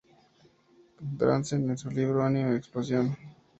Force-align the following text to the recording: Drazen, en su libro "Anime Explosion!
Drazen, 1.17 1.69
en 1.69 1.77
su 1.77 1.91
libro 1.91 2.23
"Anime 2.25 2.55
Explosion! 2.55 3.15